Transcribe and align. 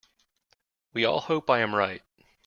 We 0.93 1.05
all 1.05 1.19
hope 1.19 1.47
I 1.47 1.59
am 1.59 1.75
right. 1.75 2.01